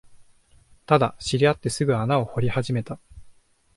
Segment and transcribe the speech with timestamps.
[0.87, 2.99] ただ、知り合ってすぐに穴を掘り始めた